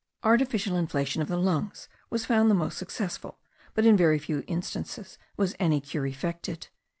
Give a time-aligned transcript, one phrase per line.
[0.23, 3.37] Artificial inflation of the lungs was found the most successful,
[3.75, 6.69] but in very few instances was any cure effected.